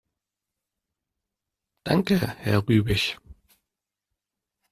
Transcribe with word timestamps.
Danke, 1.83 2.27
Herr 2.39 2.65
Rübig. 2.67 3.19